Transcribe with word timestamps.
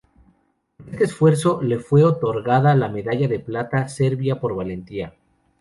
Por 0.79 0.93
este 0.93 1.03
esfuerzo, 1.03 1.61
le 1.61 1.77
fue 1.77 2.03
otorgada 2.03 2.73
la 2.73 2.89
medalla 2.89 3.27
de 3.27 3.39
plata 3.39 3.87
serbia 3.87 4.39
por 4.39 4.55
valentía. 4.55 5.13